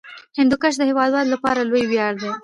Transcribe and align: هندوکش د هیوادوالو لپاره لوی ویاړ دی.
هندوکش 0.39 0.73
د 0.77 0.81
هیوادوالو 0.89 1.33
لپاره 1.35 1.67
لوی 1.69 1.83
ویاړ 1.87 2.13
دی. 2.21 2.31